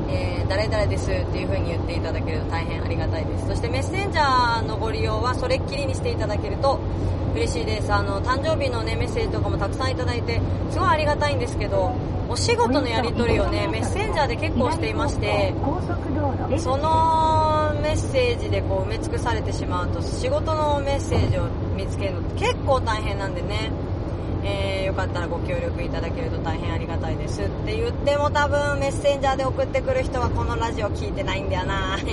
[0.08, 3.48] えー、誰々ですっていう風に言っていただけると大変ありがたいです。
[3.48, 6.80] そしてメッセンジャーのご利用はそれっきりにしていただけると
[7.34, 7.92] 嬉しいです。
[7.92, 10.40] あの誕生日のねメッセージとかもたくさんいただいて
[10.72, 11.92] すごいありがたいんですけど
[12.30, 15.54] お仕事のやり取りをねメッセンジャーで結構していまして
[16.58, 23.72] そのメッセージでこう埋め尽くされてしまうと仕事のメッセージを見つけるのって結構大変なんでね。
[24.48, 31.98] えー、よかったらご協力いただけると大変ありがたいですって言っても多分メッセンジャーで送ってくる人はこのラジオ聞いてないんだよな。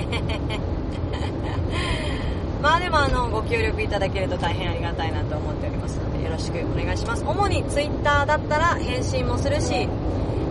[2.62, 7.24] まあでもあのご協力いただけると大変ありがたいなと思っておりますのでよろしくお願いします。
[7.26, 9.86] 主に Twitter だったら返信もするし、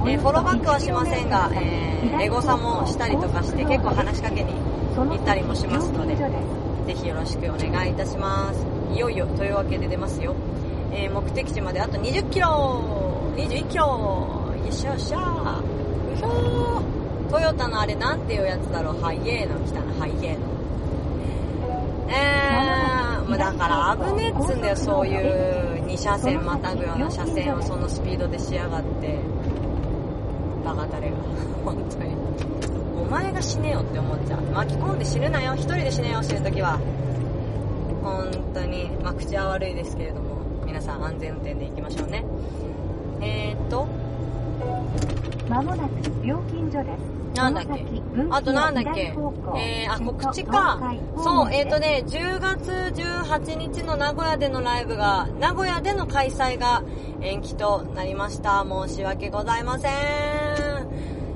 [0.04, 4.54] えー、フォローバックはしませんが、えー、エゴサもしたりとかして結構話しかけに
[4.96, 8.66] 行ったりもしますのでぜひよろしくお願いいたします。
[8.94, 10.36] いよいよというわけで出ますよ。
[10.92, 13.32] えー、目的地まであと20キロ。
[13.38, 13.86] 21キロ。
[13.86, 15.20] よっしゃよっしゃ。
[15.20, 16.82] よいしょ
[17.30, 19.02] トヨタのあれなんていうやつだろう。
[19.02, 20.62] ハイエーノ来たなハイエーノ
[22.10, 29.18] えー、もうだから危ねえっつんだよそういう2車線またぐような車線をそのスピードでしやがって。
[30.64, 31.18] バカタレが。
[31.66, 32.16] 本当に。
[33.08, 34.42] お前が死ねよって思っちゃう。
[34.54, 35.54] 巻き込んで死ぬなよ。
[35.56, 36.80] 一人で死ねよ死ぬ時は。
[38.04, 38.90] 本当に。
[39.04, 40.32] まあ口は悪いですけれども。
[40.66, 42.24] 皆さん安全運転で行きましょうね。
[43.22, 43.86] えー、っと。
[45.50, 45.92] まもなく
[46.24, 47.22] 料金所です。
[47.36, 47.86] なんだっけ？
[48.30, 49.14] あとなんだっけ？
[49.58, 50.80] えー、あ、告知か。
[51.18, 56.84] そう、えっ、ー、とね、10月18日の名古屋でのライブが、名古屋での開催が
[57.22, 58.66] 延期となりました。
[58.88, 60.51] 申し訳ございません。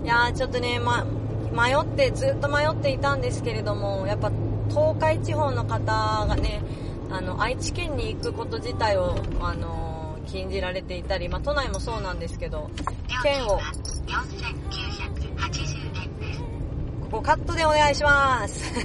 [0.05, 1.03] いやー、ちょっとね、ま、
[1.51, 4.31] 迷って、ずっと迷っていたんですけれども、やっぱ
[4.69, 6.61] 東海地方の方がね、
[7.09, 9.85] あの愛知県に行くこと自体を、あの
[10.27, 12.69] 禁じられていたり、まあ、都内もそうなんですけど
[13.23, 13.61] 県をこ
[17.11, 18.73] こカットでお願いします。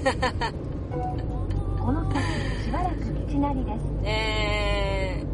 [1.80, 2.22] この先
[2.64, 2.96] しばらく
[3.32, 3.80] 道なりです。
[4.04, 5.24] え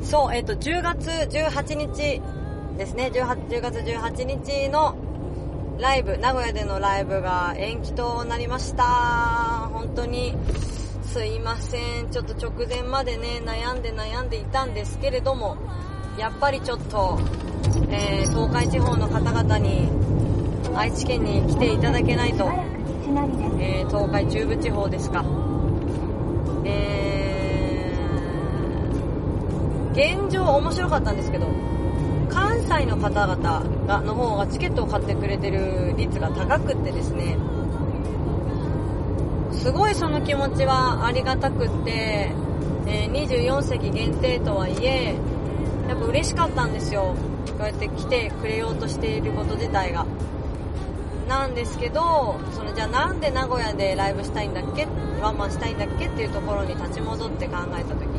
[0.00, 2.20] ー、そうえっ、ー、と10月18日
[2.76, 3.10] ですね。
[3.14, 4.96] 10, 10月18日の
[5.82, 9.68] ライブ名古屋でのライブが延期となりました。
[9.72, 10.32] 本当に
[11.02, 12.08] すいません。
[12.08, 15.56] ちょっと直前までね悩んで悩んでいたんですけれども
[16.16, 17.18] やっぱりちょっと、
[17.90, 19.88] えー、東海地方の方々に
[20.72, 22.44] 愛知県に来ていただけないと、
[23.58, 25.24] えー、東海中部地方ですか。
[26.64, 31.71] えー、現状面白かったんですけど
[32.32, 37.36] 関西の方々がの方がチケットを買ってくれてる率が高くってですね。
[39.52, 42.32] すごいその気持ちはありがたくって、
[42.86, 45.14] えー、24席限定とはいえ
[45.88, 47.14] やっぱ嬉しかったんですよ。
[47.58, 50.06] こうやって来てくれようとしていること自体が。
[51.28, 54.86] なんですけどそのじゃあなんで名古屋でライブしたいんだっけ？
[55.22, 56.06] ワンマンしたいんだっけ？
[56.06, 58.11] っていうところに立ち戻って考えた時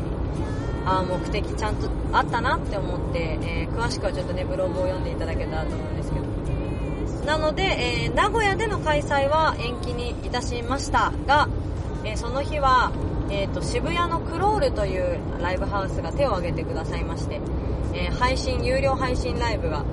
[0.86, 6.24] あ目的ちゃんとあったなって思って、えー、詳しくはちょっとねブログを読んでいただけたらと思うんですけど
[7.24, 11.48] なので、えー、名古屋での開催は延期にいたしましたが、
[12.04, 12.92] え、その日は、
[13.30, 17.40] えーと、渋谷のクロールというライブハウスが手を挙げてくださいまして、
[17.94, 19.84] え配信有料配信ライブが、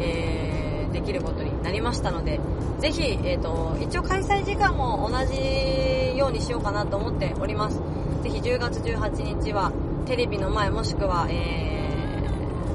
[0.00, 2.40] えできることになりましたので、
[2.80, 7.80] ぜひ、えっ、と、一応開催時間も同じようにしようかなと思っております。
[8.22, 9.72] ぜひ10月18日は、
[10.08, 12.24] テレビの前もしくは、え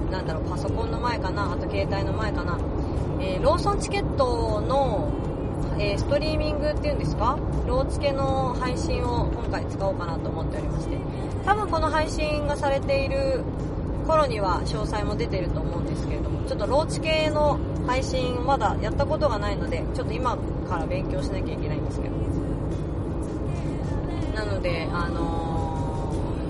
[0.08, 2.60] ー、なんだろう、パソコンの前かな、あと携帯の前かな、
[3.20, 5.12] えーローソンチケットの、
[5.80, 7.40] えーストリーミングっていうんですか？
[7.68, 10.98] ローチケの配信を今回使おうかなと思っておりまして。
[11.44, 13.42] 多分この配信がされている
[14.06, 20.38] 頃には詳細も出てると思うんですけれどもちょっとローチ系の配信まだやったことがないのでちょっと今
[20.70, 22.16] から勉強しなきゃいけないんですけど。
[24.36, 25.53] なのであのー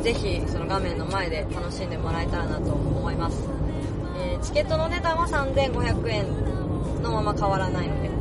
[0.04, 3.42] ぜひその画面の前で楽しんでもらえたらなと思います、
[4.18, 8.10] えーチケットの値段は3500円のまま変わらないので。
[8.10, 8.14] は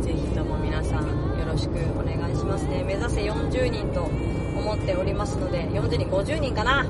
[0.00, 2.82] い、ぜひとも皆さんよろしくお願いしますね。
[2.84, 6.86] 目指せ40人と思っておりますので40人50人かな。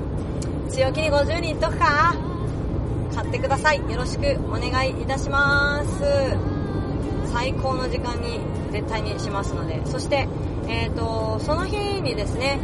[0.69, 2.15] 強気に50人とか
[3.13, 3.79] 買ってください。
[3.79, 6.03] よろしくお願いいたします。
[7.33, 8.39] 最高の時間に
[8.71, 9.85] 絶対にしますので。
[9.85, 10.29] そして、
[10.69, 12.59] えー、とその日にですね、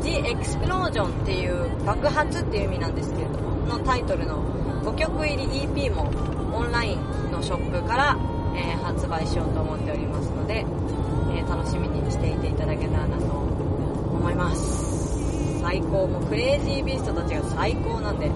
[0.00, 4.42] ー The Explosion っていう爆発っていう意味なんですけれどものタイトルの
[4.82, 6.10] 5曲入り EP も
[6.56, 8.18] オンラインのショップから、
[8.54, 10.66] えー発売しようと思っておりますので、
[11.34, 15.60] えー楽しみにしていていただけたらなと思います。
[15.62, 18.26] 最高もうクレイジービーストたちが最高なんで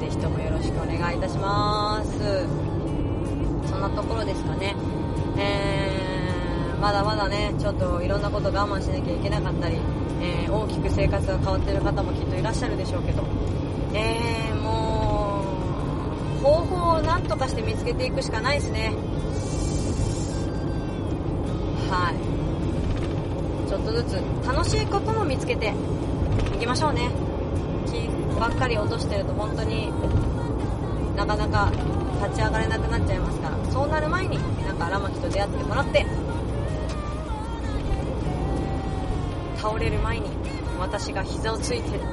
[0.00, 2.18] ぜひともよろしくお願いいたします。
[3.70, 4.74] そんなところですかね。
[5.38, 6.08] えー
[6.80, 9.78] まだまだねちょっといろんなこと我慢しなきゃいけなかったり、
[10.20, 13.22] えー大きく生活が変わってる方もきっといらっしゃるでしょうけど。
[13.94, 15.42] えー、も
[16.40, 18.92] う方法を何とかして見つけていくしかないですね。
[21.90, 23.68] はい。
[23.68, 25.72] ちょっとずつ楽しいことも見つけて
[26.54, 27.10] いきましょうね。
[27.86, 28.08] 気
[28.38, 29.90] ばっかり落としてると本当に
[31.16, 31.72] なかなか
[32.22, 36.06] 立ち上がれなくなっちゃいますからそうなる前になんか荒牧と出会ってもらって
[39.68, 40.30] 倒れる前に
[40.78, 42.04] 私が膝をついてる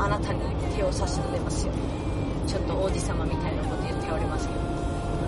[0.00, 0.40] あなたに
[0.76, 1.72] 手を差し伸べますよ。
[2.46, 4.60] ちょっと王子様みたいなこと言っておりますけど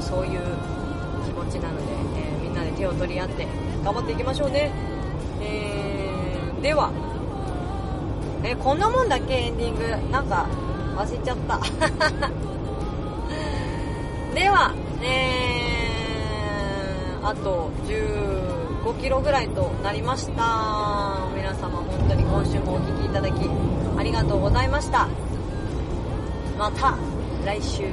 [0.00, 0.40] そういう
[1.26, 1.82] 気持ちなので、
[2.20, 3.48] えーみんなで手を取り合って
[3.84, 4.70] 頑張っていきましょうね。
[5.40, 6.92] えー、では
[8.44, 9.88] えこんなもんだっけエンディング。
[10.12, 10.46] なんか
[10.96, 11.58] 忘れちゃった。
[14.34, 14.72] では
[15.02, 17.72] えー、あと
[18.84, 21.28] 5キロぐらいとなりました。
[21.34, 23.48] 皆様本当に今週もお聴きいただき
[23.98, 25.08] ありがとうございました。
[26.58, 26.96] また
[27.44, 27.84] 来週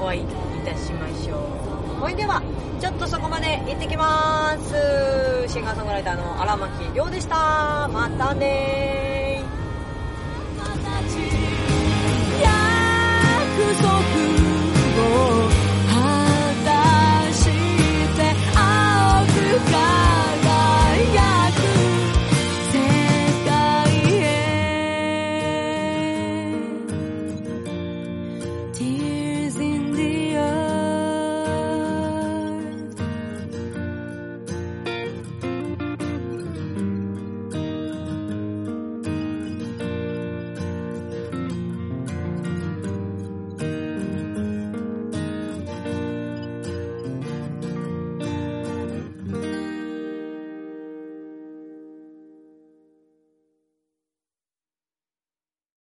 [0.00, 0.26] お会いい
[0.64, 2.00] たしましょう。
[2.00, 2.42] ほいでは
[2.80, 5.48] ちょっとそこまで行ってきます。
[5.48, 7.88] シンガーソングライターの荒牧亮でした。
[7.88, 9.05] またね